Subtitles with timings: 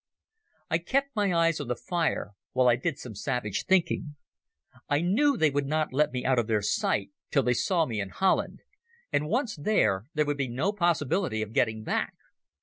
[0.71, 4.15] I kept my eyes on the fire, while I did some savage thinking.
[4.89, 8.01] I knew they would not let me out of their sight till they saw me
[8.01, 8.61] in Holland,
[9.13, 12.15] and, once there, there would be no possibility of getting back.